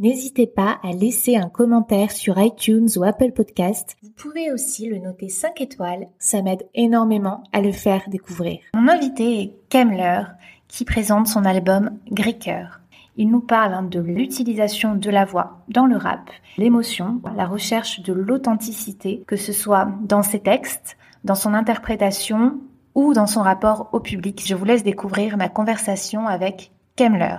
[0.00, 3.96] N'hésitez pas à laisser un commentaire sur iTunes ou Apple Podcast.
[4.00, 8.60] Vous pouvez aussi le noter 5 étoiles, ça m'aide énormément à le faire découvrir.
[8.74, 10.22] Mon invité est Kemler,
[10.68, 12.80] qui présente son album Greeker.
[13.16, 17.98] Il nous parle hein, de l'utilisation de la voix dans le rap, l'émotion, la recherche
[17.98, 22.60] de l'authenticité, que ce soit dans ses textes, dans son interprétation
[22.94, 24.44] ou dans son rapport au public.
[24.46, 27.38] Je vous laisse découvrir ma conversation avec Kemler.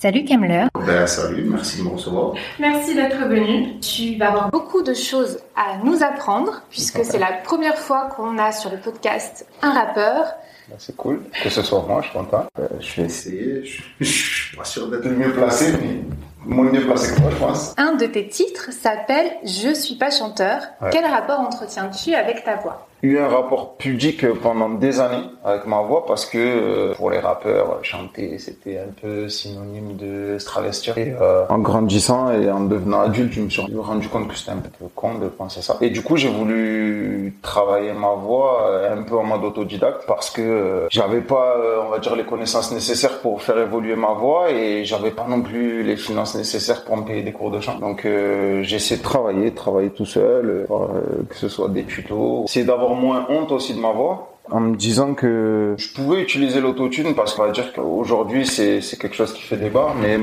[0.00, 0.66] Salut Kemler.
[0.84, 2.34] Ben, salut, merci de me recevoir.
[2.58, 3.78] Merci d'être venu.
[3.78, 8.36] Tu vas avoir beaucoup de choses à nous apprendre puisque c'est la première fois qu'on
[8.38, 10.34] a sur le podcast un rappeur.
[10.68, 12.46] Ben, c'est cool que ce soit moi, je suis content.
[12.58, 13.64] Euh, je vais essayer,
[14.00, 16.00] je, suis pas sûr d'être le mieux placé, mais
[16.44, 17.74] moins mieux placé que toi, je pense.
[17.76, 20.62] Un de tes titres s'appelle Je suis pas chanteur.
[20.90, 22.88] Quel rapport entretiens-tu avec ta voix?
[23.02, 27.18] Eu un rapport pudique pendant des années avec ma voix parce que euh, pour les
[27.18, 30.96] rappeurs, chanter c'était un peu synonyme de se travestir.
[30.96, 34.52] Et euh, en grandissant et en devenant adulte, je me suis rendu compte que c'était
[34.52, 35.78] un peu con de penser ça.
[35.80, 40.30] Et du coup, j'ai voulu travailler ma voix euh, un peu en mode autodidacte parce
[40.30, 44.84] que j'avais pas, on va dire, les connaissances nécessaires pour faire évoluer ma voix et
[44.84, 47.78] j'avais pas non plus les finances nécessaires pour me payer des cours de chant.
[47.80, 50.66] Donc j'ai essayé de travailler, travailler tout seul,
[51.28, 54.28] que ce soit des tutos, essayer d'avoir moins honte aussi de ma voix.
[54.50, 59.14] En me disant que je pouvais utiliser l'autotune parce qu'on va dire qu'aujourd'hui c'est quelque
[59.14, 60.18] chose qui fait débat mais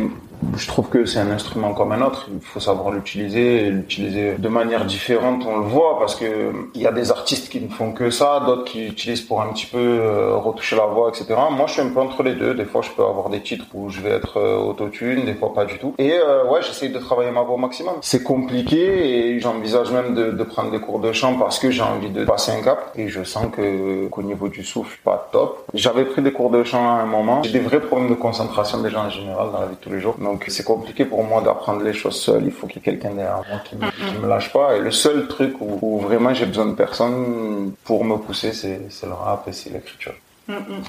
[0.56, 2.28] je trouve que c'est un instrument comme un autre.
[2.32, 5.44] Il faut savoir l'utiliser l'utiliser de manière différente.
[5.48, 8.42] On le voit parce que il y a des artistes qui ne font que ça,
[8.46, 11.40] d'autres qui utilisent pour un petit peu euh, retoucher la voix, etc.
[11.52, 12.54] Moi, je suis un peu entre les deux.
[12.54, 15.54] Des fois, je peux avoir des titres où je vais être euh, autotune, des fois
[15.54, 15.94] pas du tout.
[15.98, 17.96] Et euh, ouais, j'essaye de travailler ma voix au maximum.
[18.02, 22.10] C'est compliqué et j'envisage même de, prendre des cours de chant parce que j'ai envie
[22.10, 25.64] de passer un cap et je sens que qu'au niveau du souffle, pas top.
[25.74, 27.44] J'avais pris des cours de chant à un moment.
[27.44, 30.00] J'ai des vrais problèmes de concentration déjà en général dans la vie de tous les
[30.00, 30.16] jours.
[30.48, 32.44] C'est compliqué pour moi d'apprendre les choses seul.
[32.46, 34.76] Il faut qu'il y ait quelqu'un derrière moi qui me, me lâche pas.
[34.76, 39.14] Et le seul truc où, vraiment j'ai besoin de personne pour me pousser, c'est le
[39.14, 40.14] rap et c'est l'écriture.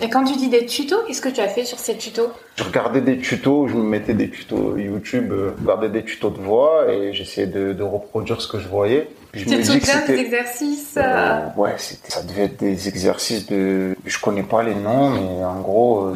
[0.00, 2.30] Et quand tu dis des tutos, qu'est-ce que tu as fait sur ces tutos?
[2.56, 6.30] Je regardais des tutos, je me mettais des tutos YouTube, euh, je regardais des tutos
[6.30, 9.08] de voix et j'essayais de, de, reproduire ce que je voyais.
[9.32, 13.96] Tu te souviens des exercices euh, Ouais, ça devait être des exercices de...
[14.04, 16.14] Je connais pas les noms, mais en gros, euh,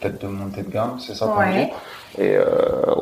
[0.00, 1.68] peut-être de montée de gamme, c'est ça qu'on dit.
[2.18, 2.46] Et euh,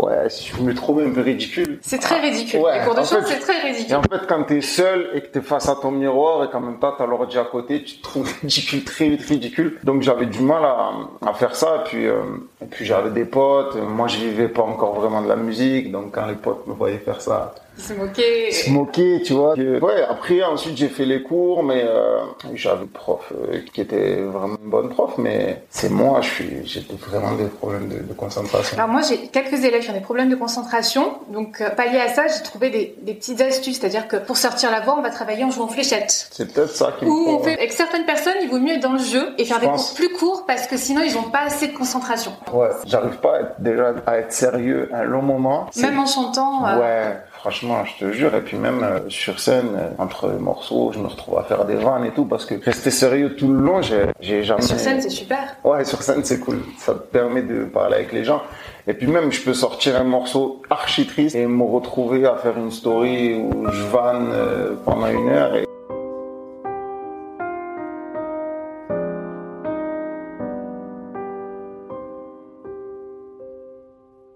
[0.01, 1.79] ouais, je me trouvais un peu ridicule.
[1.83, 2.63] C'est très ridicule.
[2.73, 3.93] Les cours de chant, c'est très ridicule.
[3.93, 6.61] Et en fait, quand t'es seul et que t'es face à ton miroir et qu'en
[6.61, 9.79] même temps t'as l'ordi à côté, tu te trouves ridicule, très vite ridicule.
[9.85, 10.91] Donc j'avais du mal à,
[11.25, 11.85] à faire ça.
[11.85, 12.23] Et puis, euh,
[12.61, 13.77] et puis j'avais des potes.
[13.77, 15.93] Moi, je vivais pas encore vraiment de la musique.
[15.93, 18.53] Donc quand les potes me voyaient faire ça, se moquer.
[18.53, 19.55] Se moquer, tu vois.
[19.55, 22.21] Ouais, après, ensuite, j'ai fait les cours, mais euh,
[22.55, 27.33] j'avais une prof euh, qui était vraiment une bonne prof, mais c'est moi, j'ai vraiment
[27.33, 28.77] des problèmes de, de, concentration.
[28.79, 32.09] Alors moi, j'ai quelques élèves qui ont des problèmes de concentration, donc euh, pallier à
[32.09, 35.11] ça, j'ai trouvé des, des, petites astuces, c'est-à-dire que pour sortir la voix, on va
[35.11, 36.29] travailler en jouant fléchette.
[36.31, 37.05] C'est peut-être ça qui.
[37.05, 39.61] Ou on fait avec certaines personnes, il vaut mieux être dans le jeu et faire
[39.61, 42.33] des cours plus courts parce que sinon, ils n'ont pas assez de concentration.
[42.53, 45.67] Ouais, j'arrive pas à être, déjà à être sérieux un long moment.
[45.77, 46.67] Même en chantant.
[46.67, 48.35] Euh, ouais franchement, je te jure.
[48.35, 51.75] Et puis même euh, sur scène, euh, entre morceaux, je me retrouve à faire des
[51.75, 54.63] vannes et tout parce que rester sérieux tout le long, j'ai jamais.
[54.63, 55.55] Sur scène, c'est super.
[55.63, 56.61] Ouais, sur scène, c'est cool.
[56.79, 58.41] Ça te permet de parler avec les gens.
[58.87, 62.57] Et puis même, je peux sortir un morceau archi triste et me retrouver à faire
[62.57, 65.55] une story où je vanne euh, pendant une heure.
[65.55, 65.65] Et...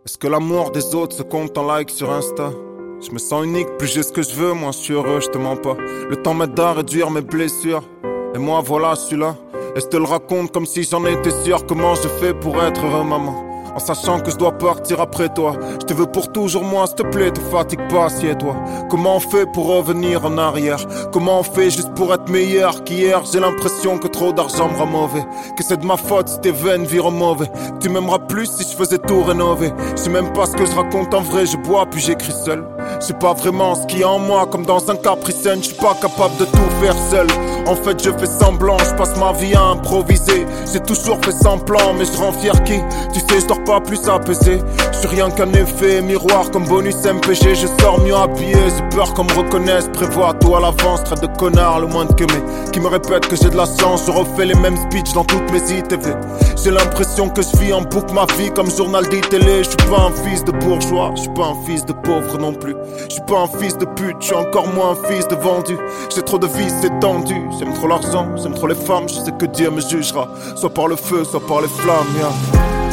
[0.04, 2.50] Est-ce que l'amour des autres se compte en like sur Insta?
[3.00, 5.28] Je me sens unique, plus j'ai ce que je veux, moi je suis heureux, je
[5.28, 5.76] te mens pas.
[6.10, 7.82] Le temps m'aide à réduire mes blessures.
[8.34, 9.36] Et moi voilà, je suis là.
[9.76, 11.64] Et je te le raconte comme si j'en étais sûr.
[11.66, 13.47] Comment je fais pour être heureux, maman?
[13.74, 15.54] En sachant que je dois partir après toi.
[15.80, 18.54] Je te veux pour toujours, moi, s'il te plaît, te fatigue pas, assieds-toi.
[18.90, 20.78] Comment on fait pour revenir en arrière?
[21.12, 23.22] Comment on fait juste pour être meilleur qu'hier?
[23.30, 25.24] J'ai l'impression que trop d'argent me rend mauvais.
[25.56, 27.50] Que c'est de ma faute si tes veines virent mauvais.
[27.80, 29.72] Tu m'aimeras plus si je faisais tout rénover.
[29.92, 32.64] Je sais même pas ce que je raconte en vrai, je bois puis j'écris seul.
[33.00, 35.68] Je sais pas vraiment ce qu'il y a en moi, comme dans un capricène, je
[35.68, 37.26] suis pas capable de tout faire seul.
[37.68, 40.46] En fait, je fais semblant, je passe ma vie à improviser.
[40.72, 42.80] J'ai toujours fait semblant, mais je rends fier qui
[43.12, 44.62] Tu sais, je dors pas plus apaisé.
[45.02, 47.54] Je rien qu'un effet miroir comme bonus MPG.
[47.54, 51.80] Je sors mieux habillé, j'ai peur qu'on me reconnaisse, prévois à l'avance, traite de connard
[51.80, 54.54] le moindre que mes Qui me répète que j'ai de la chance, je refais les
[54.54, 56.14] mêmes speeches dans toutes mes ITV
[56.62, 60.02] J'ai l'impression que je vis en boucle ma vie comme journal télé Je suis pas
[60.02, 62.76] un fils de bourgeois, je suis pas un fils de pauvre non plus.
[63.08, 65.76] Je suis pas un fils de pute, je suis encore moins un fils de vendu.
[66.14, 69.08] J'ai trop de vie, c'est tendu, j'aime trop l'argent, j'aime trop les femmes.
[69.08, 72.06] Je sais que Dieu me jugera, soit par le feu, soit par les flammes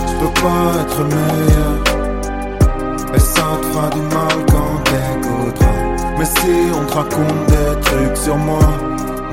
[0.07, 1.83] Je peux pas être meilleur.
[3.13, 4.44] Et ça te fera du mal
[6.25, 8.67] Mais si on te raconte des trucs sur moi.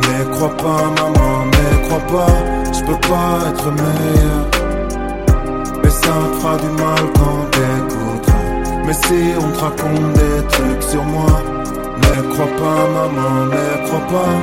[0.02, 2.34] Mais crois pas maman, mais crois pas
[2.70, 4.44] Je peux pas être meilleur.
[5.82, 8.84] Mais ça te fera du mal quand t'écouteras.
[8.84, 11.40] Mais si on te raconte des trucs sur moi
[11.96, 14.34] Mais crois pas maman, mais crois pas.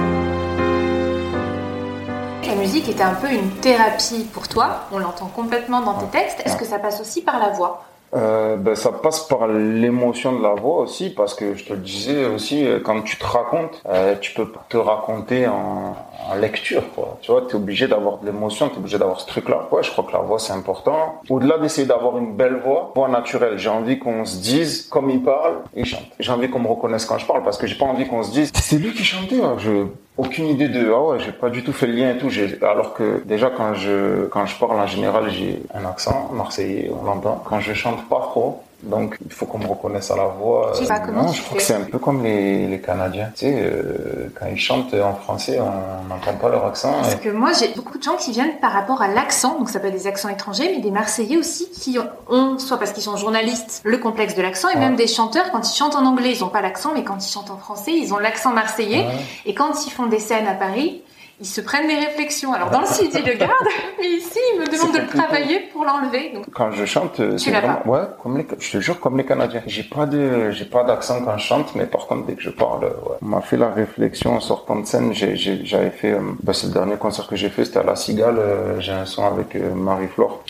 [2.48, 6.42] La musique était un peu une thérapie pour toi, on l'entend complètement dans tes textes.
[6.46, 7.86] Est-ce que ça passe aussi par la voix?
[8.16, 11.80] Euh, ben, ça passe par l'émotion de la voix aussi, parce que je te le
[11.80, 15.96] disais aussi, euh, quand tu te racontes, euh, tu peux te raconter en,
[16.30, 17.18] en lecture, quoi.
[17.22, 19.68] Tu vois, tu es obligé d'avoir de l'émotion, tu es obligé d'avoir ce truc-là.
[19.72, 21.22] Ouais, je crois que la voix, c'est important.
[21.30, 25.22] Au-delà d'essayer d'avoir une belle voix, voix naturelle, j'ai envie qu'on se dise, comme il
[25.22, 26.06] parle, il chante.
[26.20, 28.32] J'ai envie qu'on me reconnaisse quand je parle, parce que j'ai pas envie qu'on se
[28.32, 29.56] dise, c'est lui qui chantait, hein.
[29.58, 29.86] je
[30.20, 32.30] aucune idée de ah ouais j'ai pas du tout fait le lien et tout
[32.62, 37.06] alors que déjà quand je quand je parle en général j'ai un accent marseillais on
[37.06, 40.72] l'entend quand je chante pas trop donc il faut qu'on me reconnaisse à la voix.
[40.74, 43.30] Je sais pas comment non, je crois que c'est un peu comme les, les Canadiens.
[43.36, 46.94] Tu sais, euh, quand ils chantent en français, on n'entend pas leur accent.
[47.02, 49.80] Parce que moi, j'ai beaucoup de gens qui viennent par rapport à l'accent, donc ça
[49.80, 51.98] peut être des accents étrangers, mais des Marseillais aussi qui
[52.30, 55.70] ont, soit parce qu'ils sont journalistes, le complexe de l'accent, et même des chanteurs, quand
[55.70, 58.14] ils chantent en anglais, ils n'ont pas l'accent, mais quand ils chantent en français, ils
[58.14, 59.06] ont l'accent marseillais.
[59.46, 61.04] Et quand ils font des scènes à Paris,
[61.40, 62.54] ils se prennent des réflexions.
[62.54, 63.54] Alors dans le site, ils le gardent,
[64.00, 66.34] mais ici, ils me demandent de le travailler pour l'enlever.
[66.54, 69.62] Quand je chante, c'est vraiment, ouais, comme les, je te jure, comme les Canadiens.
[69.66, 72.50] J'ai pas de, j'ai pas d'accent quand je chante, mais par contre, dès que je
[72.50, 73.18] parle, ouais.
[73.22, 75.14] On m'a fait la réflexion en sortant de scène.
[75.14, 78.40] J'avais fait, euh, bah, c'est le dernier concert que j'ai fait, c'était à La Cigale.
[78.40, 80.44] Euh, j'ai un son avec euh, Marie-Flore.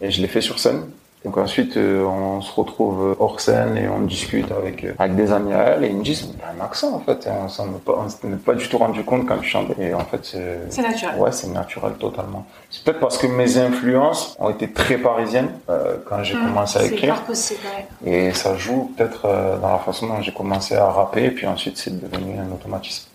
[0.00, 0.82] Et je l'ai fait sur scène.
[1.26, 5.32] Donc ensuite, euh, on se retrouve hors scène et on discute avec, euh, avec des
[5.32, 7.26] amis à elle et ils me disent, t'as un accent en fait.
[7.26, 8.06] Et on s'en est pas,
[8.44, 9.74] pas du tout rendu compte quand tu chantais.
[9.88, 10.60] Et en fait, c'est...
[10.70, 11.16] C'est naturel.
[11.18, 12.46] Ouais, c'est naturel totalement.
[12.70, 16.78] C'est peut-être parce que mes influences ont été très parisiennes euh, quand j'ai Mmh, commencé
[16.78, 17.22] à écrire.
[17.22, 17.60] possible,
[18.04, 18.28] ouais.
[18.28, 21.48] Et ça joue peut-être euh, dans la façon dont j'ai commencé à rapper et puis
[21.48, 23.08] ensuite c'est devenu un automatisme.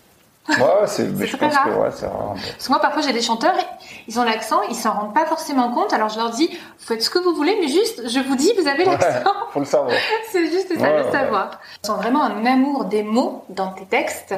[0.50, 0.58] Ouais,
[0.88, 1.80] c'est, mais je très pense que rare.
[1.80, 2.34] ouais, c'est rare.
[2.34, 3.54] Parce que moi, parfois, j'ai des chanteurs,
[4.08, 5.94] ils ont l'accent, ils s'en rendent pas forcément compte.
[5.94, 6.50] Alors, je leur dis,
[6.80, 9.32] faites ce que vous voulez, mais juste, je vous dis, vous avez Ouais, l'accent.
[9.54, 9.92] faut le savoir.
[10.32, 11.12] C'est juste ça, Ouais, le ouais.
[11.12, 11.52] savoir.
[11.84, 14.34] Tu sens vraiment un amour des mots dans tes textes.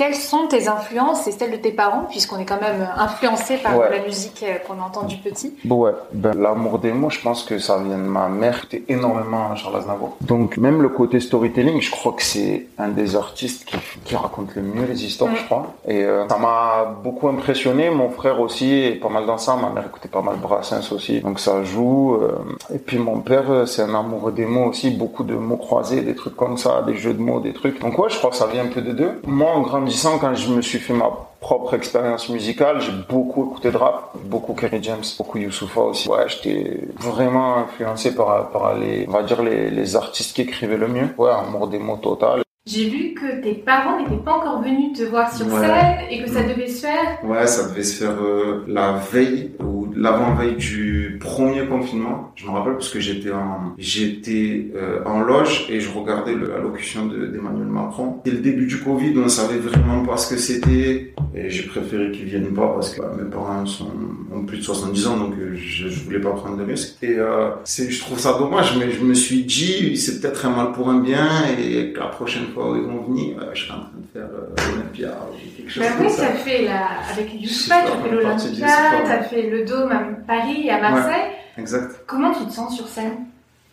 [0.00, 3.76] Quelles sont tes influences et celles de tes parents, puisqu'on est quand même influencé par
[3.76, 3.98] Ouais.
[3.98, 5.52] la musique euh, qu'on entend du petit?
[5.68, 8.94] Ouais, ben, l'amour des mots, je pense que ça vient de ma mère qui était
[8.94, 10.16] énormément Charles Aznavour.
[10.22, 13.76] Donc, même le côté storytelling, je crois que c'est un des artistes qui,
[14.06, 15.36] qui raconte le mieux les histoires, Mm.
[15.36, 15.66] je crois.
[15.86, 17.90] Et euh, ça m'a beaucoup impressionné.
[17.90, 19.54] Mon frère aussi est pas mal dans ça.
[19.56, 21.20] Ma mère écoutait pas mal Brassens aussi.
[21.20, 22.14] Donc, ça joue.
[22.22, 22.38] euh,
[22.74, 24.88] Et puis, mon père, c'est un amoureux des mots aussi.
[24.92, 27.78] Beaucoup de mots croisés, des trucs comme ça, des jeux de mots, des trucs.
[27.82, 29.20] Donc, ouais, je crois que ça vient un peu des deux.
[29.26, 29.60] Moi, en
[29.90, 31.10] grandissant, quand je me suis fait ma
[31.40, 36.08] propre expérience musicale, j'ai beaucoup écouté de rap, beaucoup Kerry James, beaucoup Youssoufa aussi.
[36.08, 40.76] Ouais, j'étais vraiment influencé par, par les, on va dire les, les artistes qui écrivaient
[40.76, 41.08] le mieux.
[41.18, 42.42] Ouais, amour des mots total.
[42.66, 45.60] J'ai vu que tes parents n'étaient pas encore venus te voir sur Ouais.
[45.60, 47.18] scène et que ça devait se faire.
[47.24, 52.32] Ouais, ça devait se faire euh, la veille ou l'avant-veille du premier confinement.
[52.34, 57.06] Je me rappelle parce que j'étais en j'étais euh, en loge et je regardais l'allocution
[57.06, 58.16] de- d'Emmanuel Macron.
[58.24, 62.10] Dès le début du Covid, on savait vraiment pas ce que c'était et j'ai préféré
[62.10, 63.90] qu'ils viennent pas parce que bah, mes parents sont
[64.32, 66.96] ont plus de 70 ans donc euh, je, voulais pas prendre de risques.
[67.02, 70.50] Et euh, c'est je trouve ça dommage mais je me suis dit c'est peut-être un
[70.50, 71.28] mal pour un bien
[71.58, 74.30] et la prochaine fois où ils vont venir, euh, je serai en train de faire
[74.32, 76.26] euh, Olympia ou quelque chose comme oui, ça.
[76.32, 79.04] fait la, avec Super, tu as du l'Olympia, super.
[79.04, 81.30] t'as fait le Dôme à Paris et à Marseille.
[81.58, 82.02] Exact.
[82.06, 83.26] Comment tu te sens sur scène?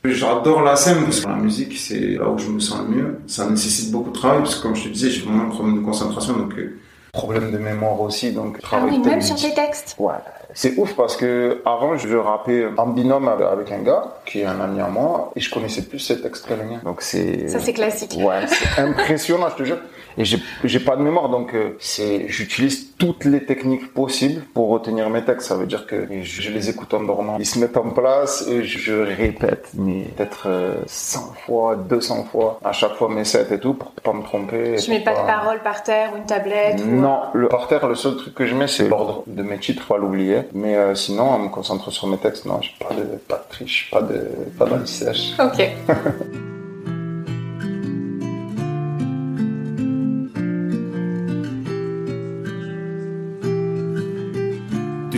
[0.03, 3.19] J'adore la scène parce que la musique, c'est là où je me sens le mieux.
[3.27, 5.79] Ça nécessite beaucoup de travail parce que, comme je te disais, j'ai vraiment un problème
[5.79, 6.33] de concentration.
[6.33, 6.79] Donc, euh,
[7.13, 9.95] Problème de mémoire aussi, donc Ah travail oui, même sur tes textes.
[9.97, 10.13] Ouais,
[10.53, 14.59] c'est ouf parce que avant je rappais en binôme avec- un gars qui est un
[14.61, 16.81] ami à moi et je connaissais plus ses textes que les miens.
[16.83, 18.15] Donc c'est Ça, c'est classique.
[18.17, 19.79] Ouais, c'est impressionnant, je te jure.
[20.19, 20.25] Et
[20.63, 25.23] j'ai, pas de mémoire, donc euh, c'est, j'utilise toutes les techniques possibles pour retenir mes
[25.23, 25.47] textes.
[25.47, 27.37] Ça veut dire que je, les écoute en dormant.
[27.39, 32.59] Ils se mettent en place et je, répète, mais peut-être euh, 100 fois, 200 fois,
[32.65, 34.77] à chaque fois mes sets et tout, pour pas me tromper.
[34.77, 36.87] Tu mets pas de paroles par terre ou une tablette ou...
[36.87, 39.85] Non, le, par terre, le seul truc que je mets, c'est l'ordre de mes titres,
[39.85, 40.36] pas l'oublier.
[40.53, 42.45] Mais euh, sinon, on me concentre sur mes textes.
[42.45, 44.27] Non, je pas de, pas de triche, pas de,
[44.57, 45.33] pas d'alissage.
[45.39, 45.69] Ok.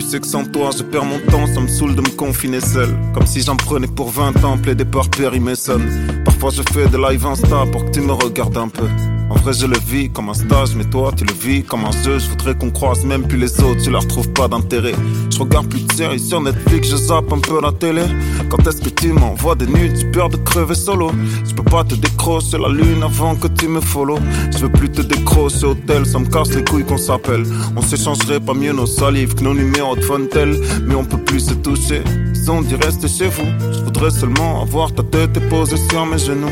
[0.06, 2.88] sais que sans toi, je perds mon temps, ça me saoule de me confiner seul.
[3.12, 5.80] Comme si j'en prenais pour 20 ans, plaider par Perry Mason.
[6.24, 8.88] Parfois, je fais des lives Insta pour que tu me regardes un peu.
[9.30, 11.92] En vrai, je le vis comme un stage, mais toi, tu le vis comme un
[12.04, 12.18] jeu.
[12.18, 14.94] Je voudrais qu'on croise même plus les autres, tu leur trouves pas d'intérêt.
[15.30, 18.02] Je regarde plus de séries sur Netflix, je zappe un peu la télé.
[18.48, 21.12] Quand est-ce que tu m'envoies des nudes, tu peur de crever solo?
[21.48, 24.18] Je peux pas te décrocher la lune avant que tu me follow.
[24.52, 27.44] Je veux plus te décrocher hôtel, ça me casse les couilles qu'on s'appelle.
[27.76, 31.40] On s'échangerait pas mieux nos salives que nos numéros de Fontel, mais on peut plus
[31.40, 32.02] se toucher.
[32.48, 33.46] Ont dit reste chez vous.
[33.72, 36.50] Je voudrais seulement avoir ta tête poser sur mes genoux.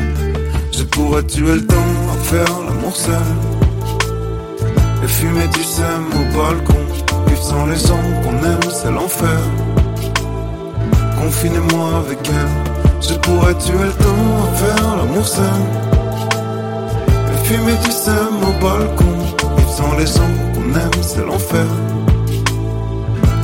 [0.71, 1.75] Je pourrais tuer le temps
[2.29, 2.95] faire l'amour
[5.03, 6.81] Et du sème au balcon.
[7.27, 9.39] Vivre sans les gens qu'on aime c'est l'enfer.
[11.19, 12.53] Confinez-moi avec elle.
[13.01, 15.61] Je pourrais tuer le temps à faire l'amour seul.
[17.33, 19.15] Et fumer du sème au balcon.
[19.57, 21.65] Vivre sans les gens qu'on aime c'est l'enfer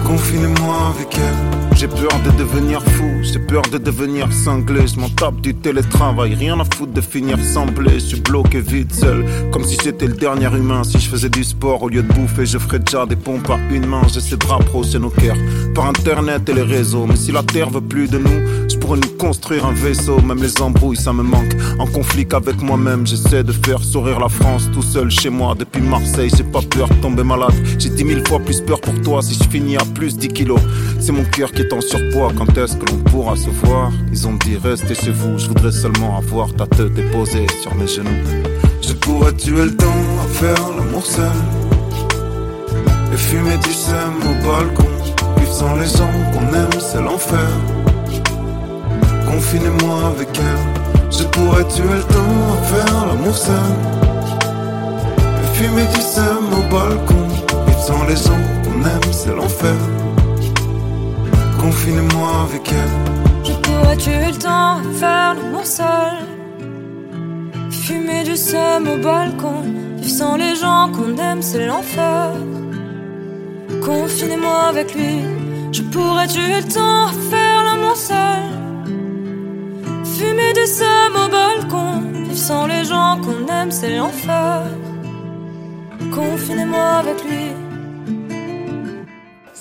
[0.05, 4.87] Confinez-moi avec elle j'ai peur de devenir fou, j'ai peur de devenir cinglé.
[4.87, 7.95] Je m'en tape du télétravail, rien à foutre de finir semblé.
[7.95, 10.85] Je suis bloqué vite seul, comme si j'étais le dernier humain.
[10.85, 13.59] Si je faisais du sport au lieu de bouffer, je ferais déjà des pompes à
[13.73, 14.03] une main.
[14.07, 15.35] J'essaie de rapprocher nos cœurs
[15.73, 17.07] par internet et les réseaux.
[17.07, 20.21] Mais si la terre veut plus de nous, je pourrais nous construire un vaisseau.
[20.21, 21.57] Même les embrouilles, ça me manque.
[21.77, 25.55] En conflit avec moi-même, j'essaie de faire sourire la France tout seul chez moi.
[25.59, 27.53] Depuis Marseille, j'ai pas peur de tomber malade.
[27.77, 30.59] J'ai dix mille fois plus peur pour toi si je finis à plus 10 kilos.
[30.99, 33.91] C'est mon cœur qui en surpoids, quand est-ce que l'on pourra se voir?
[34.11, 37.87] Ils ont dit restez chez vous, je voudrais seulement avoir ta tête déposée sur mes
[37.87, 38.21] genoux.
[38.81, 41.31] Je pourrais tuer le temps à faire l'amour seul
[43.13, 44.89] et fumer du sème au balcon.
[45.37, 47.49] Vivre sans les gens qu'on aime, c'est l'enfer.
[49.25, 51.11] Confinez-moi avec elle.
[51.17, 53.73] Je pourrais tuer le temps à faire l'amour seul
[55.43, 57.27] et fumer du sème au balcon.
[57.67, 59.75] Vivre sans les gens qu'on aime, c'est l'enfer
[61.65, 62.95] confinez-moi avec elle.
[63.43, 66.15] Je pourrais tuer le temps, faire l'amour seul?
[67.71, 69.61] Fumer du seum au balcon,
[69.97, 72.31] vivre sans les gens qu'on aime, c'est l'enfer.
[73.83, 75.15] Confinez-moi avec lui,
[75.71, 78.43] je pourrais tuer le temps, faire l'amour seul.
[80.15, 81.91] Fumer du seum au balcon,
[82.25, 84.61] vivre sans les gens qu'on aime, c'est l'enfer.
[86.13, 87.64] Confinez-moi avec lui.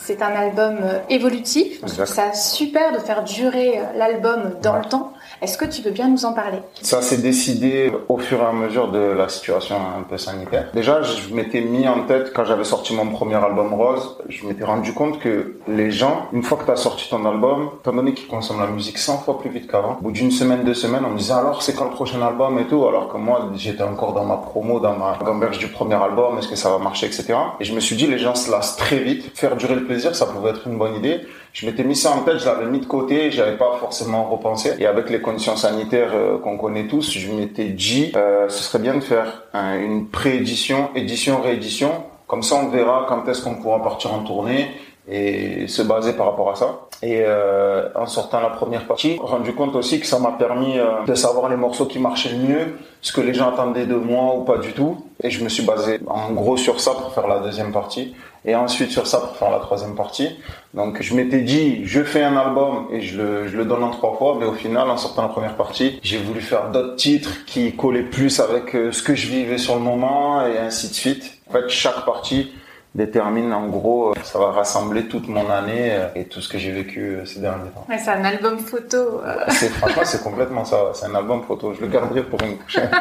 [0.06, 1.78] C'est un album euh, évolutif.
[1.80, 5.14] Je trouve ça super de faire durer euh, l'album dans le temps.
[5.42, 6.58] Est-ce que tu veux bien nous en parler?
[6.82, 10.68] Ça s'est décidé au fur et à mesure de la situation un peu sanitaire.
[10.74, 14.64] Déjà, je m'étais mis en tête, quand j'avais sorti mon premier album Rose, je m'étais
[14.64, 18.14] rendu compte que les gens, une fois que tu as sorti ton album, étant donné
[18.14, 21.04] qu'ils consomment la musique 100 fois plus vite qu'avant, au bout d'une semaine, deux semaines,
[21.06, 23.82] on me disait alors c'est quand le prochain album et tout, alors que moi j'étais
[23.82, 27.06] encore dans ma promo, dans ma gamberge du premier album, est-ce que ça va marcher,
[27.06, 27.34] etc.
[27.60, 30.14] Et je me suis dit les gens se lassent très vite, faire durer le plaisir,
[30.14, 31.20] ça pouvait être une bonne idée.
[31.54, 34.72] Je m'étais mis ça en tête, je l'avais mis de côté, j'avais pas forcément repensé.
[34.80, 38.80] Et avec les conditions sanitaires euh, qu'on connaît tous, je m'étais dit, euh, ce serait
[38.80, 41.92] bien de faire une préédition, édition, réédition.
[42.26, 44.68] Comme ça, on verra quand est-ce qu'on pourra partir en tournée
[45.08, 46.80] et se baser par rapport à ça.
[47.02, 51.04] Et euh, en sortant la première partie, rendu compte aussi que ça m'a permis euh,
[51.06, 54.36] de savoir les morceaux qui marchaient le mieux, ce que les gens attendaient de moi
[54.36, 55.04] ou pas du tout.
[55.22, 58.14] Et je me suis basé en gros sur ça pour faire la deuxième partie
[58.46, 60.28] et ensuite sur ça pour faire la troisième partie.
[60.74, 64.36] Donc je m'étais dit, je fais un album et je le, donne en trois fois,
[64.38, 68.02] mais au final, en sortant la première partie, j'ai voulu faire d'autres titres qui collaient
[68.02, 71.38] plus avec euh, ce que je vivais sur le moment et ainsi de suite.
[71.48, 72.52] En fait, chaque partie
[72.94, 76.58] détermine en gros, euh, ça va rassembler toute mon année euh, et tout ce que
[76.58, 77.86] j'ai vécu ces derniers temps.
[77.88, 79.20] Ouais, c'est un album photo.
[79.50, 80.92] C'est franchement, c'est complètement ça.
[80.94, 81.74] C'est un album photo.
[81.74, 82.90] Je le garderai pour une prochaine.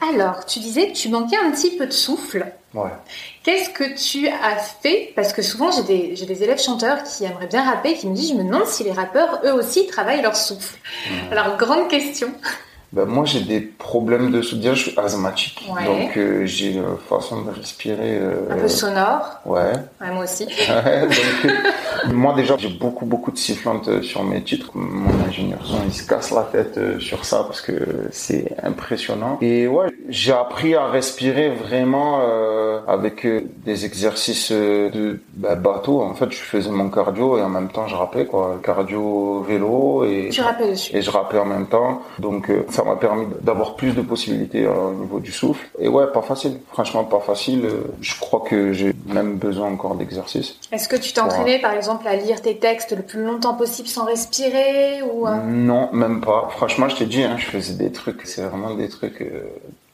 [0.00, 2.46] Alors, tu disais que tu manquais un petit peu de souffle.
[2.72, 2.90] Ouais.
[3.42, 5.12] Qu'est-ce que tu as fait?
[5.16, 8.14] Parce que souvent, j'ai des, j'ai des élèves chanteurs qui aimeraient bien rapper, qui me
[8.14, 10.76] disent, je me demande si les rappeurs, eux aussi, travaillent leur souffle.
[11.32, 12.32] Alors, grande question.
[12.90, 15.62] Ben, moi, j'ai des problèmes de soudure, je suis asthmatique.
[15.84, 18.16] Donc, euh, j'ai une façon de respirer.
[18.18, 19.40] Euh, un peu sonore.
[19.44, 19.72] Ouais.
[20.00, 20.46] ouais moi aussi.
[20.46, 20.56] donc,
[21.44, 24.70] euh, moi, déjà, j'ai beaucoup, beaucoup de sifflantes sur mes titres.
[24.74, 29.36] Mon ingénieur son, il se casse la tête sur ça parce que c'est impressionnant.
[29.42, 32.22] Et ouais, j'ai appris à respirer vraiment
[32.86, 33.26] avec
[33.64, 36.00] des exercices de bah, bateau.
[36.00, 38.58] En fait, je faisais mon cardio et en même temps, je rappais, quoi.
[38.62, 40.30] Cardio, vélo et.
[40.30, 40.96] Tu rappais dessus.
[40.96, 42.00] Et je rappais en même temps.
[42.18, 45.66] Donc, ça m'a permis d'avoir plus de possibilités euh, au niveau du souffle.
[45.80, 46.60] Et ouais, pas facile.
[46.70, 47.64] Franchement, pas facile.
[47.64, 50.54] Euh, je crois que j'ai même besoin encore d'exercice.
[50.70, 54.04] Est-ce que tu t'entraînais, par exemple, à lire tes textes le plus longtemps possible sans
[54.04, 55.42] respirer ou euh?
[55.44, 56.46] Non, même pas.
[56.52, 58.20] Franchement, je t'ai dit, hein, je faisais des trucs.
[58.26, 59.28] C'est vraiment des trucs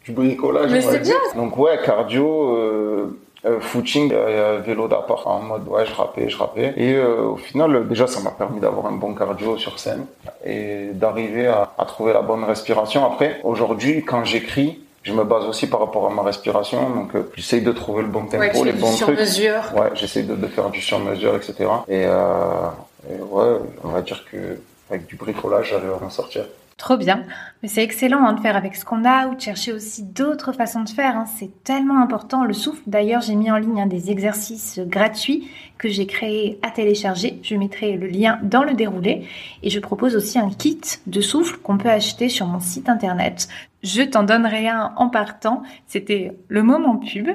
[0.05, 0.71] du bricolage.
[0.71, 1.17] Mais c'est bien.
[1.37, 6.73] Donc ouais, cardio euh, footing, euh, vélo d'apport en mode ouais, je rappais, je rappais.
[6.77, 10.07] Et euh, au final, déjà, ça m'a permis d'avoir un bon cardio sur scène
[10.45, 13.05] et d'arriver à, à trouver la bonne respiration.
[13.05, 17.31] Après, aujourd'hui, quand j'écris, je me base aussi par rapport à ma respiration, donc euh,
[17.37, 18.97] j'essaye de trouver le bon tempo, Ouais, tu les bons trucs.
[19.19, 19.63] sur-mesure.
[19.77, 21.55] Ouais, j'essaye de, de faire du sur-mesure, etc.
[21.89, 22.69] Et, euh,
[23.11, 24.59] et ouais, on va dire que
[24.91, 26.45] avec du bricolage, j'arrive à m'en sortir.
[26.76, 27.23] Trop bien.
[27.62, 30.52] Mais c'est excellent hein, de faire avec ce qu'on a ou de chercher aussi d'autres
[30.52, 31.16] façons de faire.
[31.16, 31.25] hein.
[31.38, 32.45] C'est tellement important.
[32.45, 37.38] Le souffle, d'ailleurs, j'ai mis en ligne des exercices gratuits que j'ai créés à télécharger.
[37.43, 39.26] Je mettrai le lien dans le déroulé.
[39.62, 43.49] Et je propose aussi un kit de souffle qu'on peut acheter sur mon site internet.
[43.85, 45.62] Je t'en donnerai un en partant.
[45.87, 47.28] C'était le moment pub.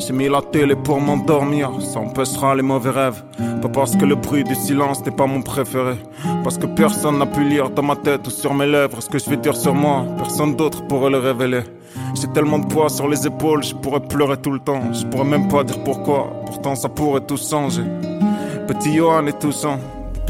[0.00, 3.22] J'ai mis la télé pour m'endormir, ça empêchera les mauvais rêves.
[3.60, 5.96] Pas parce que le bruit du silence n'est pas mon préféré.
[6.42, 9.18] Parce que personne n'a pu lire dans ma tête ou sur mes lèvres ce que
[9.18, 10.06] je vais dire sur moi.
[10.16, 11.60] Personne d'autre pourrait le révéler.
[12.14, 14.80] J'ai tellement de poids sur les épaules, je pourrais pleurer tout le temps.
[14.92, 17.84] Je pourrais même pas dire pourquoi, pourtant ça pourrait tout changer.
[18.66, 19.78] Petit Johan est touchant.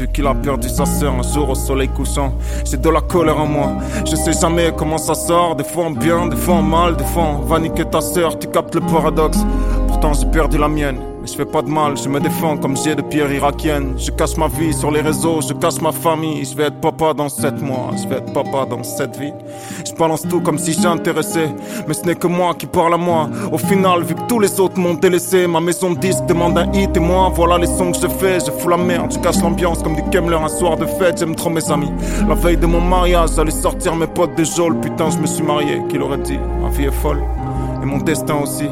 [0.01, 2.33] Depuis qu'il a perdu sa sœur un jour au soleil couchant,
[2.65, 3.73] j'ai de la colère en moi.
[4.09, 7.03] Je sais jamais comment ça sort, des fois en bien, des fois en mal, des
[7.03, 9.37] fois on va ta sœur, tu captes le paradoxe.
[9.87, 12.75] Pourtant j'ai perdu la mienne, mais je fais pas de mal, je me défends comme
[12.75, 13.93] j'ai de pierre irakienne.
[13.97, 16.43] Je cache ma vie sur les réseaux, je cache ma famille.
[16.43, 19.33] Je vais être papa dans sept mois, je vais être papa dans cette vie.
[19.85, 21.49] Je balance tout comme si j'intéressais,
[21.87, 23.29] mais ce n'est que moi qui parle à moi.
[23.51, 26.97] Au final, vu que tous les autres m'ont délaissé, ma maison disque demande un hit
[26.97, 28.39] et moi, voilà les sons que je fais.
[28.39, 31.19] Je fous la merde, je cache l'ambiance comme du Kemmler un soir de fête.
[31.19, 31.91] J'aime trop mes amis.
[32.27, 34.79] La veille de mon mariage, j'allais sortir mes potes de Jol.
[34.79, 36.39] Putain, je me suis marié, qui l'aurait dit?
[36.61, 37.21] Ma vie est folle,
[37.83, 38.67] et mon destin aussi.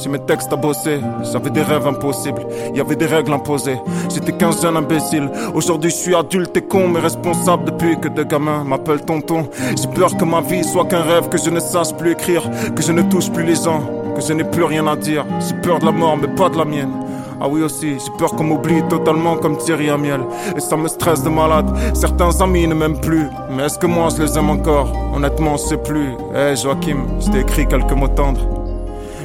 [0.00, 1.00] J'ai mes textes à bosser,
[1.32, 3.78] j'avais des rêves impossibles, y avait des règles imposées.
[4.14, 8.24] J'étais qu'un jeune imbécile, aujourd'hui je suis adulte et con, mais responsable depuis que des
[8.24, 9.48] gamins m'appellent tonton.
[9.76, 12.82] J'ai peur que ma vie soit qu'un rêve, que je ne sache plus écrire, que
[12.82, 13.80] je ne touche plus les gens,
[14.14, 15.24] que je n'ai plus rien à dire.
[15.40, 16.92] J'ai peur de la mort, mais pas de la mienne.
[17.40, 20.20] Ah oui aussi, j'ai peur qu'on m'oublie totalement comme Thierry Amiel
[20.56, 24.08] Et ça me stresse de malade, certains amis ne m'aiment plus Mais est-ce que moi
[24.16, 24.92] je les aime encore?
[25.14, 28.57] Honnêtement je sais plus Eh Joachim, je t'ai écrit quelques mots tendres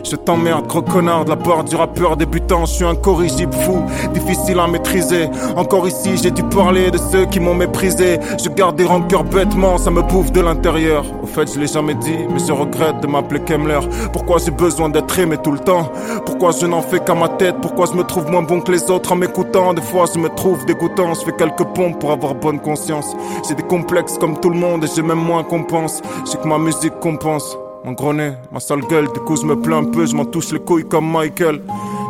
[0.04, 2.66] je t'emmerde, gros connard, de la part du rappeur débutant.
[2.66, 5.30] Je suis un corrigible fou, difficile à maîtriser.
[5.56, 8.20] Encore ici, j'ai dû parler de ceux qui m'ont méprisé.
[8.44, 11.06] Je garde des rancœurs bêtement, ça me bouffe de l'intérieur.
[11.22, 13.80] Au fait, je l'ai jamais dit, mais je regrette de m'appeler Kemmler.
[14.12, 15.92] Pourquoi j'ai besoin d'être aimé tout le temps?
[16.26, 17.56] Pourquoi je n'en fais qu'à ma tête?
[17.62, 19.74] Pourquoi je me trouve moins bon que les autres en m'écoutant?
[19.74, 21.14] Des fois, je me trouve dégoûtant.
[21.14, 23.16] Je fais quelques pompes pour avoir bonne conscience.
[23.48, 26.02] J'ai des complexes comme tout le monde et j'ai même moins qu'on pense.
[26.30, 27.58] J'ai que ma musique compense.
[27.86, 30.24] Mon gros nez, ma sale gueule, du coup je me plains un peu, je m'en
[30.24, 31.62] touche les couilles comme Michael.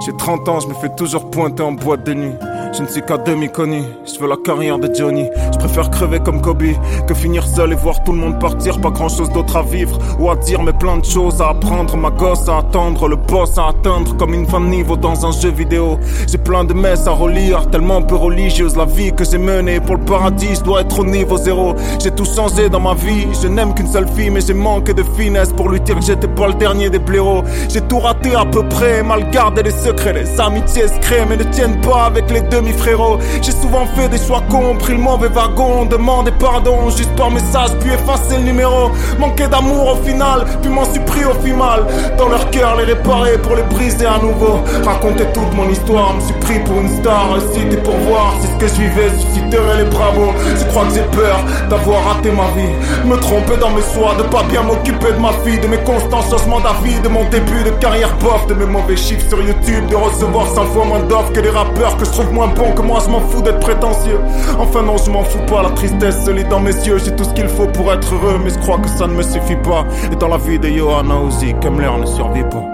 [0.05, 2.33] J'ai 30 ans, je me fais toujours pointer en boîte de nuit.
[2.75, 5.29] Je ne suis qu'à demi connu, je veux la carrière de Johnny.
[5.51, 6.63] Je préfère crever comme Kobe
[7.07, 8.81] que finir seul et voir tout le monde partir.
[8.81, 11.95] Pas grand chose d'autre à vivre ou à dire, mais plein de choses à apprendre.
[11.95, 15.31] Ma gosse à attendre, le boss à atteindre comme une fin de niveau dans un
[15.31, 15.99] jeu vidéo.
[16.27, 19.79] J'ai plein de messes à relire, tellement peu religieuse la vie que j'ai menée.
[19.79, 21.75] Pour le paradis, je dois être au niveau zéro.
[22.01, 25.03] J'ai tout changé dans ma vie, je n'aime qu'une seule fille, mais j'ai manqué de
[25.15, 27.43] finesse pour lui dire que j'étais pas le dernier des blaireaux.
[27.69, 31.43] J'ai tout raté à peu près, mal gardé les secrets, les amitiés se mais ne
[31.43, 33.19] tiennent pas avec les demi-frérots.
[33.41, 37.71] J'ai souvent fait des choix cons, pris le mauvais wagon, demandé pardon juste par message,
[37.79, 38.91] puis effacé le numéro.
[39.19, 41.85] Manqué d'amour au final, puis m'en suis pris au final.
[42.17, 44.59] Dans leur cœur, les réparer pour les briser à nouveau.
[44.85, 47.37] Raconter toute mon histoire, me suis pris pour une star.
[47.53, 50.33] Cité pour voir si ce que je vivais susciterait les bravos.
[50.57, 52.73] Je crois que j'ai peur d'avoir raté ma vie.
[53.05, 56.23] Me tromper dans mes choix, de pas bien m'occuper de ma fille, de mes constants
[56.29, 58.12] changements d'avis, de mon début de carrière
[58.47, 61.97] de mes mauvais chiffres sur YouTube, de recevoir 100 fois moins d'offres que les rappeurs
[61.97, 62.99] que je trouve moins bons que moi.
[63.05, 64.19] Je m'en fous d'être prétentieux.
[64.57, 65.63] Enfin non, je m'en fous pas.
[65.63, 66.97] La tristesse se lit dans mes yeux.
[67.03, 69.23] J'ai tout ce qu'il faut pour être heureux, mais je crois que ça ne me
[69.23, 69.85] suffit pas.
[70.11, 71.15] Et dans la vie de Johanna
[71.61, 72.72] comme l'air ne survit pas.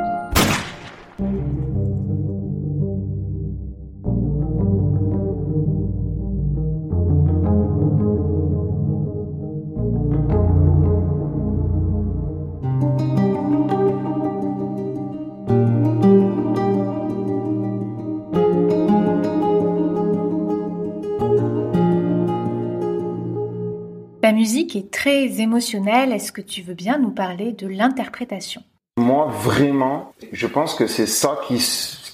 [24.69, 26.11] Musique est très émotionnelle.
[26.11, 28.61] Est-ce que tu veux bien nous parler de l'interprétation?
[28.97, 31.55] Moi, vraiment, je pense que c'est ça qui,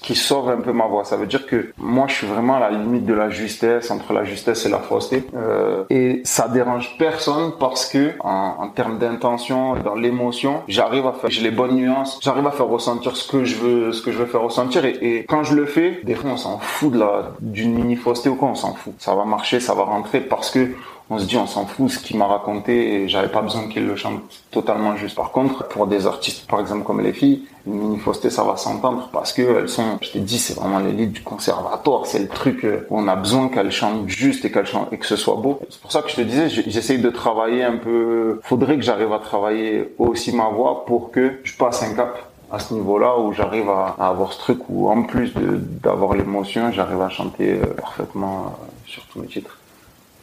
[0.00, 1.04] qui sauve un peu ma voix.
[1.04, 4.14] Ça veut dire que moi, je suis vraiment à la limite de la justesse, entre
[4.14, 5.24] la justesse et la fausseté.
[5.34, 11.28] Euh, et ça dérange personne parce que, en, termes d'intention, dans l'émotion, j'arrive à faire,
[11.28, 14.18] j'ai les bonnes nuances, j'arrive à faire ressentir ce que je veux, ce que je
[14.18, 14.86] veux faire ressentir.
[14.86, 17.96] Et, et quand je le fais, des fois, on s'en fout de la, d'une mini
[17.96, 18.94] fausseté ou quoi, on s'en fout.
[18.98, 20.70] Ça va marcher, ça va rentrer parce que
[21.08, 23.86] on se dit on s'en fout ce qu'il m'a raconté et j'avais pas besoin qu'il
[23.86, 25.14] le chante totalement juste.
[25.14, 29.08] Par contre, pour des artistes par exemple comme les filles, une mini ça va s'entendre
[29.12, 32.64] parce que elles sont, je t'ai dit, c'est vraiment l'élite du conservatoire, c'est le truc
[32.64, 35.60] où on a besoin qu'elles chantent juste et qu'elles chantent et que ce soit beau.
[35.70, 38.40] C'est pour ça que je te disais, j'essaye de travailler un peu.
[38.42, 42.58] Faudrait que j'arrive à travailler aussi ma voix pour que je passe un cap à
[42.58, 47.08] ce niveau-là où j'arrive à, avoir ce truc où en plus d'avoir l'émotion, j'arrive à
[47.08, 49.58] chanter euh, parfaitement euh, sur tous mes titres.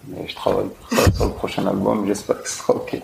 [0.08, 3.02] Mais je travaille pour ça sur le prochain album, j'espère que ce sera ok.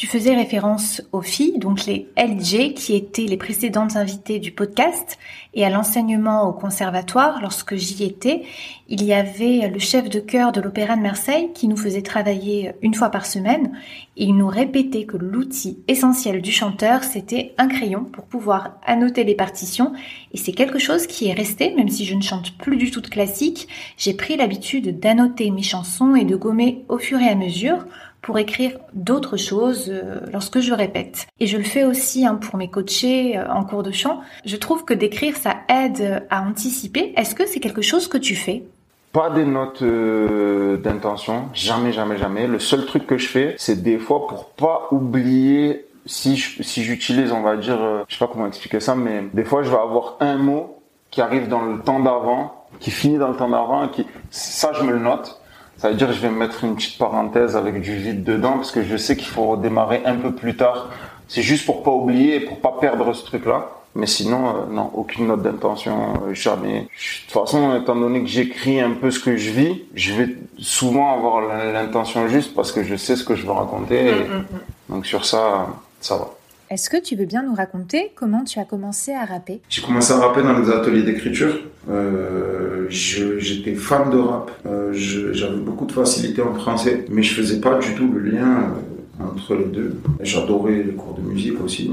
[0.00, 5.18] Tu faisais référence aux filles, donc les LJ, qui étaient les précédentes invitées du podcast,
[5.52, 7.40] et à l'enseignement au conservatoire.
[7.42, 8.44] Lorsque j'y étais,
[8.88, 12.72] il y avait le chef de chœur de l'Opéra de Marseille qui nous faisait travailler
[12.80, 13.72] une fois par semaine,
[14.16, 19.22] et il nous répétait que l'outil essentiel du chanteur, c'était un crayon pour pouvoir annoter
[19.24, 19.92] les partitions,
[20.32, 23.02] et c'est quelque chose qui est resté, même si je ne chante plus du tout
[23.02, 27.34] de classique, j'ai pris l'habitude d'annoter mes chansons et de gommer au fur et à
[27.34, 27.84] mesure
[28.22, 31.26] pour écrire d'autres choses euh, lorsque je répète.
[31.38, 34.20] Et je le fais aussi hein, pour mes coachés euh, en cours de chant.
[34.44, 37.12] Je trouve que d'écrire, ça aide à anticiper.
[37.16, 38.64] Est-ce que c'est quelque chose que tu fais?
[39.12, 42.46] Pas des notes euh, d'intention, jamais, jamais, jamais.
[42.46, 47.32] Le seul truc que je fais, c'est des fois pour pas oublier si si j'utilise,
[47.32, 47.78] on va dire,
[48.08, 50.80] je sais pas comment expliquer ça, mais des fois je vais avoir un mot
[51.10, 54.84] qui arrive dans le temps d'avant, qui finit dans le temps d'avant, qui ça je
[54.84, 55.39] me le note
[55.80, 58.70] ça veut dire que je vais mettre une petite parenthèse avec du vide dedans parce
[58.70, 60.90] que je sais qu'il faut redémarrer un peu plus tard.
[61.26, 63.70] C'est juste pour pas oublier et pour pas perdre ce truc-là.
[63.94, 66.82] Mais sinon, euh, non, aucune note d'intention, euh, jamais.
[66.82, 66.86] De
[67.24, 71.14] toute façon, étant donné que j'écris un peu ce que je vis, je vais souvent
[71.16, 71.40] avoir
[71.72, 74.12] l'intention juste parce que je sais ce que je veux raconter.
[74.12, 74.94] Mm, mm, mm.
[74.94, 75.66] Donc sur ça,
[76.00, 76.28] ça va.
[76.70, 79.60] Est-ce que tu veux bien nous raconter comment tu as commencé à rapper?
[79.68, 81.58] J'ai commencé à rapper dans les ateliers d'écriture.
[81.90, 84.52] Euh, J'étais fan de rap.
[84.66, 88.72] Euh, J'avais beaucoup de facilité en français, mais je faisais pas du tout le lien
[89.20, 90.00] euh, entre les deux.
[90.20, 91.90] J'adorais les cours de musique aussi,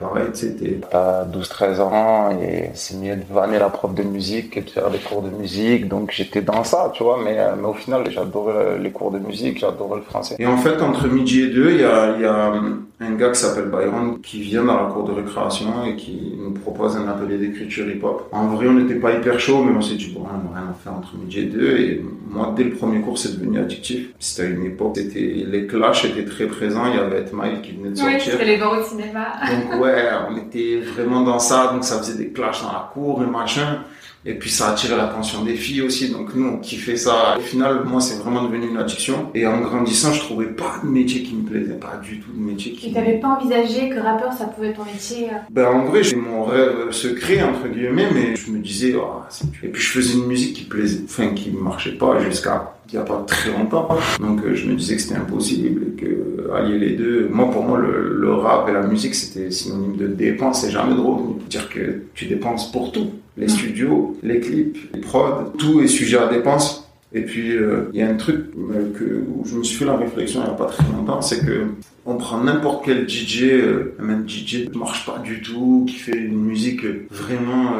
[0.00, 4.50] euh, pareil, c'était à 12-13 ans et c'est mieux de vanner la prof de musique
[4.50, 5.88] que de faire des cours de musique.
[5.88, 9.18] Donc j'étais dans ça, tu vois, mais, euh, mais au final, j'adorais les cours de
[9.18, 10.36] musique, j'adorais le français.
[10.38, 12.52] Et en fait, entre midi et deux, il y a, y a
[13.00, 16.50] un gars qui s'appelle Byron qui vient dans la cour de récréation et qui nous
[16.50, 18.28] propose un atelier d'écriture hip-hop.
[18.32, 20.70] En vrai, on n'était pas hyper chaud, mais on s'est dit, bon, on n'a rien
[20.70, 21.76] à faire entre midi et deux.
[21.78, 24.08] Et moi, dès le premier cours, c'est devenu addictif.
[24.18, 26.86] C'était une époque, c'était, les clashs étaient très présents.
[26.86, 28.16] Il y avait Mile qui venait de sortir.
[28.16, 29.26] Oui, c'était les bords au cinéma.
[29.48, 29.87] Donc, ouais,
[30.30, 31.70] on était vraiment dans ça.
[31.72, 33.80] Donc, ça faisait des clashs dans la cour et machin.
[34.28, 36.10] Et puis ça attirait l'attention des filles aussi.
[36.10, 37.36] Donc nous, on kiffait ça.
[37.38, 39.30] Au final, moi, c'est vraiment devenu une addiction.
[39.34, 41.74] Et en grandissant, je trouvais pas de métier qui me plaisait.
[41.74, 44.76] Pas du tout de métier qui Et t'avais pas envisagé que rappeur, ça pouvait être
[44.76, 45.36] ton métier euh?
[45.50, 49.22] Ben en vrai, j'ai mon rêve secret, entre guillemets, mais je me disais, oh,
[49.62, 53.00] et puis je faisais une musique qui plaisait, enfin, qui marchait pas jusqu'à il n'y
[53.00, 53.88] a pas très longtemps.
[54.20, 57.62] Donc euh, je me disais que c'était impossible et que allier les deux, moi pour
[57.62, 61.34] moi le, le rap et la musique c'était synonyme de dépense et jamais de revenu.
[61.48, 66.18] Dire que tu dépenses pour tout les studios, les clips, les prods, tout est sujet
[66.18, 66.84] à dépenses.
[67.12, 69.86] Et puis euh, il y a un truc euh, que où je me suis fait
[69.86, 71.68] la réflexion il n'y a pas très longtemps, c'est que
[72.08, 76.16] on prend n'importe quel DJ, euh, même DJ ne marche pas du tout, qui fait
[76.16, 77.74] une musique vraiment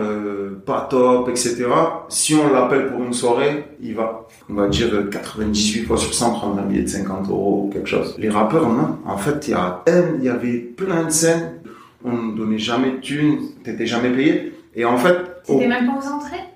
[0.66, 1.66] pas top, etc.
[2.10, 6.32] Si on l'appelle pour une soirée, il va, on va dire 98 fois sur 100
[6.32, 8.14] prendre un billet de 50 euros ou quelque chose.
[8.18, 8.98] Les rappeurs, non.
[9.06, 9.82] En fait, il y a,
[10.18, 11.60] il y avait plein de scènes,
[12.04, 14.52] on ne donnait jamais de thunes, t'étais jamais payé.
[14.74, 16.47] Et en fait, c'était même pas aux entrées?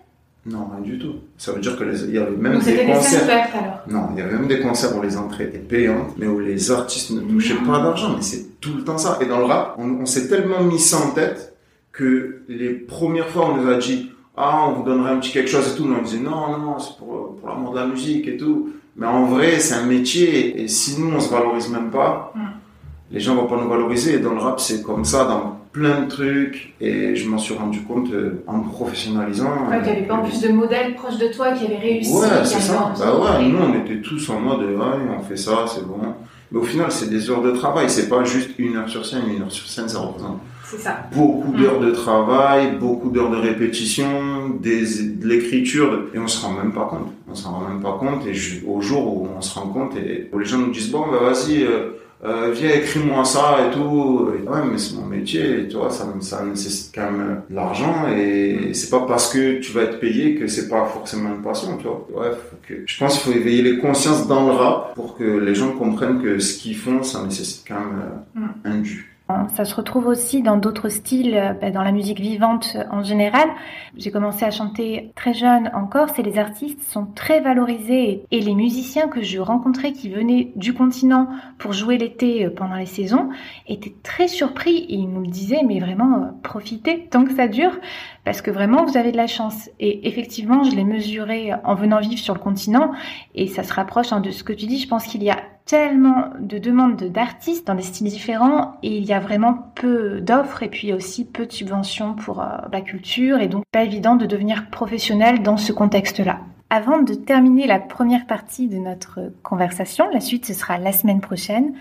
[0.44, 1.14] Non, rien du tout.
[1.38, 3.26] Ça veut dire que il y avait même Donc des concerts.
[3.26, 3.82] Des alors.
[3.88, 6.70] Non, il y avait même des concerts où les entrées étaient payantes, mais où les
[6.72, 8.14] artistes ne touchaient pas d'argent.
[8.16, 9.18] Mais c'est tout le temps ça.
[9.20, 11.56] Et dans le rap, on, s'est tellement mis ça en tête
[11.92, 15.50] que les premières fois, on nous a dit ah, on vous donnerait un petit quelque
[15.50, 15.84] chose et tout.
[15.84, 18.70] Mais on disait non, non, c'est pour, pour l'amour de la musique et tout.
[18.96, 22.40] Mais en vrai, c'est un métier et si nous, on se valorise même pas, hmm.
[23.12, 24.14] les gens vont pas nous valoriser.
[24.14, 25.24] Et dans le rap, c'est comme ça.
[25.24, 29.68] Dans plein de trucs et je m'en suis rendu compte euh, en me professionnalisant.
[29.70, 32.12] Ouais, tu n'avais pas en plus de modèles proches de toi qui avaient réussi.
[32.12, 32.92] Ouais, c'est ça.
[32.98, 35.98] Bah ouais, nous on était tous en mode ouais, on fait ça, c'est bon.
[36.52, 39.22] Mais au final, c'est des heures de travail, c'est pas juste une heure sur scène,
[39.34, 40.38] une heure sur scène, ça représente
[40.78, 41.08] ça.
[41.14, 41.86] beaucoup d'heures mm.
[41.86, 46.84] de travail, beaucoup d'heures de répétition, des, de l'écriture, et on se rend même pas
[46.84, 47.10] compte.
[47.30, 48.34] On s'en rend même pas compte, et
[48.66, 51.20] au jour où on se rend compte, et où les gens nous disent bon, bah
[51.22, 54.30] vas-y, euh, euh, viens écris-moi ça et tout.
[54.30, 58.72] ouais, mais c'est mon métier, tu vois, ça, ça nécessite quand même de l'argent et
[58.74, 61.84] c'est pas parce que tu vas être payé que c'est pas forcément une passion, tu
[61.84, 62.06] vois.
[62.14, 62.30] Ouais,
[62.68, 65.72] que, je pense qu'il faut éveiller les consciences dans le rap pour que les gens
[65.72, 68.02] comprennent que ce qu'ils font, ça nécessite quand même
[68.36, 68.50] euh, mm.
[68.64, 69.11] un dû.
[69.54, 73.02] Ça se retrouve aussi dans d'autres styles, euh, bah, dans la musique vivante euh, en
[73.02, 73.48] général.
[73.96, 78.40] J'ai commencé à chanter très jeune en Corse et les artistes sont très valorisés et
[78.40, 82.86] les musiciens que je rencontrais qui venaient du continent pour jouer l'été euh, pendant les
[82.86, 83.28] saisons
[83.66, 87.72] étaient très surpris et ils nous disaient mais vraiment profitez tant que ça dure
[88.24, 89.68] parce que vraiment vous avez de la chance.
[89.80, 92.92] Et effectivement, je l'ai mesuré en venant vivre sur le continent
[93.34, 94.78] et ça se rapproche hein, de ce que tu dis.
[94.78, 99.04] Je pense qu'il y a tellement de demandes d'artistes dans des styles différents et il
[99.04, 103.40] y a vraiment peu d'offres et puis aussi peu de subventions pour euh, la culture
[103.40, 106.40] et donc pas évident de devenir professionnel dans ce contexte-là.
[106.70, 111.20] Avant de terminer la première partie de notre conversation, la suite ce sera la semaine
[111.20, 111.74] prochaine,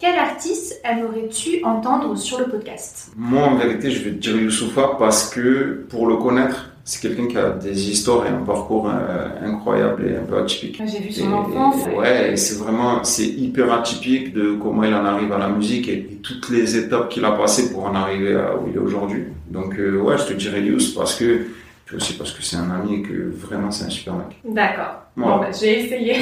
[0.00, 3.10] quel artiste aimerais-tu entendre sur le podcast?
[3.16, 7.26] Moi en vérité je vais te dire Youssoufa parce que pour le connaître c'est quelqu'un
[7.26, 10.80] qui a des histoires et un parcours euh, incroyable et un peu atypique.
[10.86, 11.84] J'ai vu son enfance.
[11.96, 16.20] ouais, c'est vraiment, c'est hyper atypique de comment il en arrive à la musique et,
[16.22, 19.24] toutes les étapes qu'il a passées pour en arriver à où il est aujourd'hui.
[19.50, 21.48] Donc, euh, ouais, je te dirais Lius parce que,
[21.84, 24.38] puis aussi parce que c'est un ami et que vraiment c'est un super mec.
[24.44, 25.02] D'accord.
[25.14, 26.16] Bon, bah, j'ai essayé.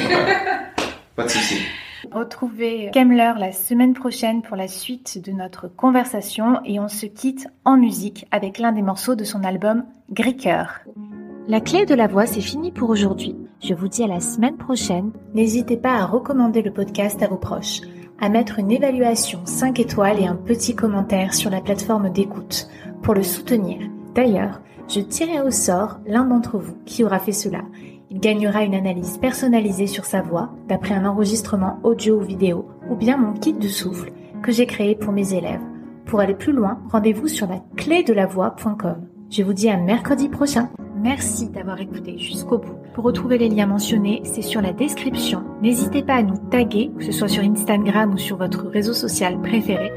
[1.15, 1.61] Pas de soucis.
[2.11, 7.47] Retrouvez Kemler la semaine prochaine pour la suite de notre conversation et on se quitte
[7.65, 10.81] en musique avec l'un des morceaux de son album Greeker.
[11.47, 13.35] La clé de la voix, c'est fini pour aujourd'hui.
[13.61, 15.11] Je vous dis à la semaine prochaine.
[15.33, 17.81] N'hésitez pas à recommander le podcast à vos proches,
[18.19, 22.69] à mettre une évaluation 5 étoiles et un petit commentaire sur la plateforme d'écoute
[23.01, 23.79] pour le soutenir.
[24.15, 27.61] D'ailleurs, je tirerai au sort l'un d'entre vous qui aura fait cela
[28.09, 32.95] il gagnera une analyse personnalisée sur sa voix d'après un enregistrement audio ou vidéo ou
[32.95, 35.61] bien mon kit de souffle que j'ai créé pour mes élèves.
[36.05, 39.07] Pour aller plus loin, rendez-vous sur la clé de la voix.com.
[39.29, 40.69] Je vous dis à mercredi prochain.
[41.01, 42.77] Merci d'avoir écouté jusqu'au bout.
[42.93, 45.43] Pour retrouver les liens mentionnés, c'est sur la description.
[45.61, 49.39] N'hésitez pas à nous taguer, que ce soit sur Instagram ou sur votre réseau social
[49.41, 49.91] préféré.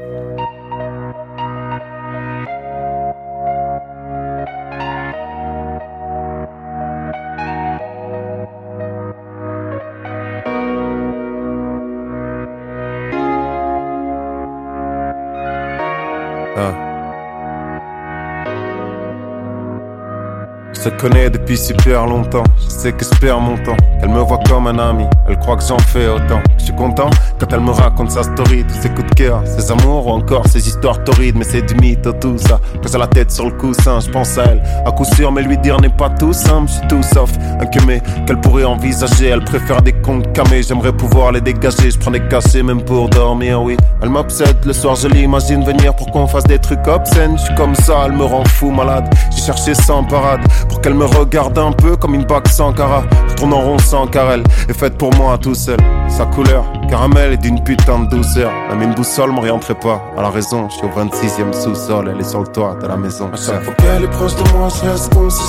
[20.81, 22.43] Se connaît depuis super longtemps.
[22.59, 23.77] Je sais que je perds mon temps.
[24.01, 25.05] Elle me voit comme un ami.
[25.27, 26.41] Elle croit que j'en fais autant.
[26.57, 29.71] Je suis content quand elle me raconte sa story, tous ses coups de cœur, ses
[29.71, 31.35] amours ou encore ses histoires torrides.
[31.37, 32.59] Mais c'est du mythe, tout ça.
[32.81, 34.63] Quand la tête sur le coussin, je pense à elle.
[34.83, 36.67] À coup sûr, mais lui dire n'est pas tout simple.
[36.67, 39.27] Je suis tout sauf un cumé qu'elle pourrait envisager.
[39.27, 40.63] Elle préfère des comptes camés.
[40.63, 41.91] J'aimerais pouvoir les dégager.
[41.91, 43.77] Je prends des cachets même pour dormir, oui.
[44.01, 44.57] Elle m'obsède.
[44.65, 47.37] Le soir, je l'imagine venir pour qu'on fasse des trucs obscènes.
[47.37, 49.07] Je suis comme ça, elle me rend fou malade.
[49.35, 53.03] J'ai cherché sans parade pour qu'elle me regarde un peu comme une bague sans cara.
[53.27, 55.77] Je tourne en rond sans carrel, est faite pour moi tout seul.
[56.07, 58.49] Sa couleur, caramel est d'une putain de douceur.
[58.69, 60.69] Même une boussole m'orienterait pas à la raison.
[60.69, 63.29] Je suis au 26e sous-sol, elle est sur le toit de la maison.
[63.33, 65.41] À chaque fois qu'elle est proche de moi, je reste comme si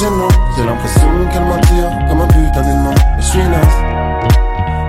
[0.56, 2.94] J'ai l'impression qu'elle m'attire comme un putain d'aimant.
[3.18, 3.78] Je suis naze.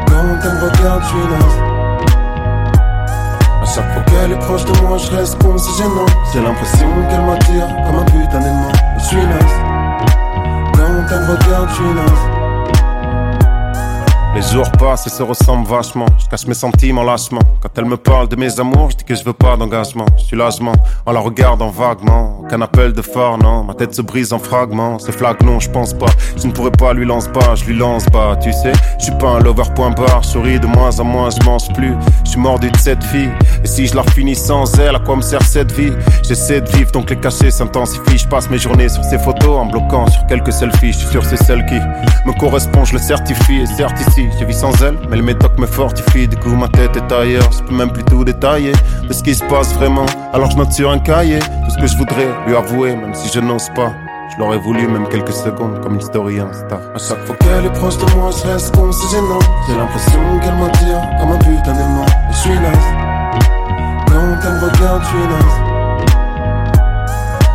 [0.07, 1.57] Quand elle me regarde, je suis naze.
[3.61, 5.69] À chaque fois qu'elle est proche de moi, je reste comme si
[6.33, 8.71] J'ai l'impression qu'elle m'attire comme un putain d'aimant.
[8.97, 9.82] Je suis naze
[14.35, 16.07] Les jours passent et se ressemblent vachement.
[16.17, 17.41] Je cache mes sentiments lâchement.
[17.61, 20.07] Quand elle me parle de mes amours, je dis que je veux pas d'engagement.
[20.17, 20.73] Je suis lâchement
[21.05, 22.39] en la regardant vaguement.
[22.39, 23.63] Aucun appel de phare, non.
[23.63, 24.97] Ma tête se brise en fragments.
[24.97, 26.07] Ce flag, non, je pense pas.
[26.35, 28.35] Je ne pourrais pas lui lancer pas, je lui lance pas.
[28.37, 30.23] Tu sais, je suis pas un lover point barre.
[30.23, 31.93] Je de moins en moins, je mange plus.
[32.25, 33.31] Je suis mordu de cette fille.
[33.63, 35.93] Et si je la finis sans elle, à quoi me sert cette vie?
[36.27, 38.17] J'essaie de vivre, donc les cachets s'intensifient.
[38.17, 40.91] Je passe mes journées sur ces photos en bloquant sur quelques selfies.
[40.91, 41.75] Je suis sûr c'est celle qui
[42.25, 45.65] me correspond, je le certifie et certifie j'ai vu sans elle, mais le médoc me
[45.65, 46.27] fortifie.
[46.27, 48.73] Du coup, ma tête est ailleurs, je peux même plus tout détailler
[49.07, 50.05] de ce qui se passe vraiment.
[50.33, 53.29] Alors je note sur un cahier tout ce que je voudrais lui avouer, même si
[53.33, 53.93] je n'ose pas.
[54.33, 56.79] Je l'aurais voulu même quelques secondes comme une story Insta.
[56.95, 59.39] À chaque fois qu'elle est proche de moi, je reste comme si gênant.
[59.67, 62.05] J'ai l'impression qu'elle m'attire comme un putain d'aimant.
[62.31, 63.12] Je suis naze.
[64.33, 65.57] Quand elle me regarde, je suis naze.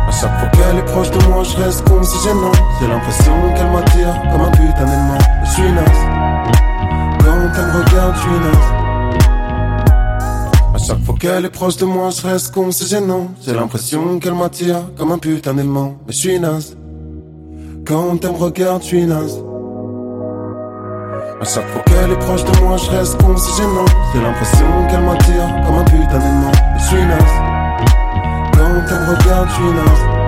[0.07, 2.51] À chaque fois qu'elle est proche de moi, je reste comme si gênant.
[2.79, 5.17] J'ai l'impression qu'elle m'attire comme un putain d'aimant.
[5.43, 5.85] Je suis naze
[7.19, 8.67] quand elle me regarde, je suis naze.
[10.73, 13.27] À chaque fois qu'elle est proche de moi, je reste con, c'est gênant.
[13.45, 15.97] J'ai l'impression qu'elle m'attire comme un putain d'aimant.
[16.07, 16.77] Mais je suis naze.
[17.85, 19.43] Quand elle me regarde, je suis naze.
[21.41, 23.85] À chaque fois qu'elle est proche de moi, je reste con, c'est gênant.
[24.13, 26.51] J'ai l'impression qu'elle m'attire comme un putain d'aimant.
[26.77, 27.19] Je suis naze.
[28.51, 30.18] Quand elle me regarde, je suis naze.